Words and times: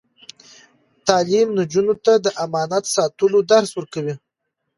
تعلیم 1.07 1.47
نجونو 1.57 1.93
ته 2.05 2.13
د 2.25 2.27
امانت 2.45 2.83
ساتلو 2.95 3.39
درس 3.51 3.69
ورکوي. 3.75 4.13